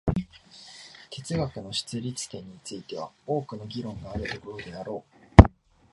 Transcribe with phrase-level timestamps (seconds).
[1.11, 5.03] 哲学の出立点については多くの議論があることであろ
[5.37, 5.43] う。